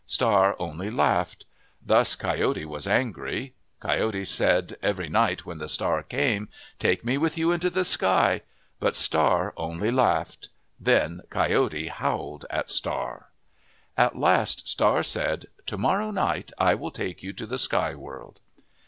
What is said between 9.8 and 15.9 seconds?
laughed. Then Coyote howled at Star. At last Star said," To